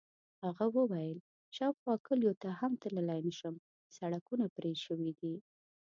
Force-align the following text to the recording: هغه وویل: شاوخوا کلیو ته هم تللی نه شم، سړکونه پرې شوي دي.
هغه 0.43 0.65
وویل: 0.77 1.17
شاوخوا 1.55 1.93
کلیو 2.07 2.33
ته 2.41 2.49
هم 2.59 2.71
تللی 2.81 3.19
نه 3.27 3.33
شم، 3.39 3.55
سړکونه 3.97 4.45
پرې 4.55 4.73
شوي 4.85 5.11
دي. 5.19 5.35